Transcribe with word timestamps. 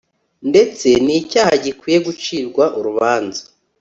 ndetse 0.49 0.87
ni 1.05 1.13
icyaha 1.21 1.53
gikwiye 1.63 1.97
gucirwa 2.07 2.63
urubanza 2.77 3.41